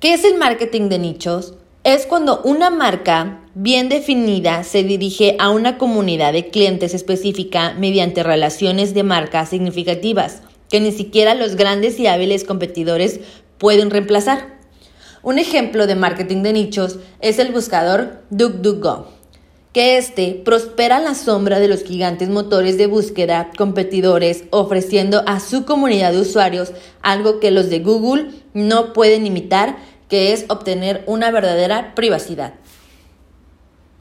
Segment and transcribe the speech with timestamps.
[0.00, 1.52] ¿Qué es el marketing de nichos?
[1.84, 8.22] Es cuando una marca bien definida se dirige a una comunidad de clientes específica mediante
[8.22, 10.40] relaciones de marca significativas
[10.70, 13.20] que ni siquiera los grandes y hábiles competidores
[13.58, 14.58] pueden reemplazar.
[15.22, 19.06] Un ejemplo de marketing de nichos es el buscador DuckDuckGo,
[19.72, 25.38] que este prospera a la sombra de los gigantes motores de búsqueda competidores, ofreciendo a
[25.38, 26.72] su comunidad de usuarios
[27.02, 29.76] algo que los de Google no pueden imitar,
[30.08, 32.54] que es obtener una verdadera privacidad.